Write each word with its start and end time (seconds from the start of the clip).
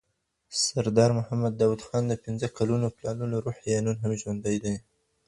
سردار 0.61 1.11
محمد 1.19 1.53
داود 1.59 1.81
خان 1.87 2.03
د 2.07 2.13
پنځه 2.23 2.47
کلنو 2.57 2.87
پلانونو 2.97 3.35
روح 3.45 3.57
یې 3.69 3.77
نن 3.85 3.95
هم 4.03 4.11
ژوندی 4.21 4.57
دی. 4.63 4.75